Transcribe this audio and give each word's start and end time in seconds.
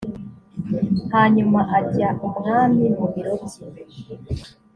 hanyuma 1.13 1.59
ajya 1.77 2.09
umwami 2.27 2.85
mu 2.97 3.05
biro 3.13 3.33
bye 3.43 3.63